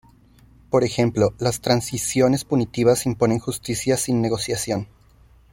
[0.71, 4.87] Por ejemplo, las transiciones punitivas imponen justicia sin negociación.